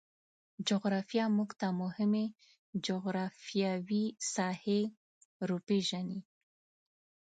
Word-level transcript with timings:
جغرافیه 0.67 1.25
موږ 1.37 1.49
ته 1.59 1.67
مهمې 1.81 2.25
جغرفیاوې 2.87 4.05
ساحې 4.33 4.81
روپیژني 5.49 6.19